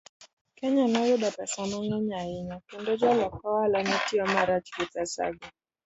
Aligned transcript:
Kenya 0.57 0.85
noyudo 0.93 1.27
pesa 1.35 1.61
mang'eny 1.71 2.09
ahinya, 2.19 2.55
kendo 2.69 2.91
jolok 3.01 3.33
ohala 3.49 3.79
ne 3.87 3.97
tiyo 4.05 4.25
marach 4.33 4.67
gi 4.75 4.85
pesago. 4.93 5.45